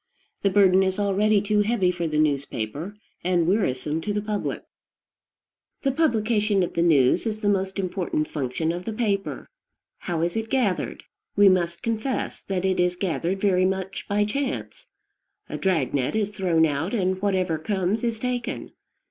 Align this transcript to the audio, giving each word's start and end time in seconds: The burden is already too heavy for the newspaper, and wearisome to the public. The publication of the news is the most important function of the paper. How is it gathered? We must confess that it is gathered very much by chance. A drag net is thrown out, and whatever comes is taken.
The 0.41 0.49
burden 0.49 0.81
is 0.81 0.97
already 0.97 1.41
too 1.41 1.61
heavy 1.61 1.91
for 1.91 2.07
the 2.07 2.17
newspaper, 2.17 2.97
and 3.23 3.45
wearisome 3.45 4.01
to 4.01 4.11
the 4.13 4.21
public. 4.23 4.63
The 5.83 5.91
publication 5.91 6.63
of 6.63 6.73
the 6.73 6.81
news 6.81 7.27
is 7.27 7.41
the 7.41 7.49
most 7.49 7.77
important 7.77 8.27
function 8.27 8.71
of 8.71 8.85
the 8.85 8.93
paper. 8.93 9.51
How 9.99 10.23
is 10.23 10.35
it 10.35 10.49
gathered? 10.49 11.03
We 11.35 11.49
must 11.49 11.83
confess 11.83 12.41
that 12.41 12.65
it 12.65 12.79
is 12.79 12.95
gathered 12.95 13.39
very 13.39 13.63
much 13.65 14.07
by 14.07 14.25
chance. 14.25 14.87
A 15.47 15.57
drag 15.59 15.93
net 15.93 16.15
is 16.15 16.31
thrown 16.31 16.65
out, 16.65 16.95
and 16.95 17.21
whatever 17.21 17.59
comes 17.59 18.03
is 18.03 18.17
taken. 18.19 18.71